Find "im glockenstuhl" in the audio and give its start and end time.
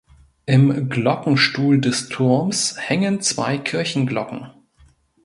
0.47-1.79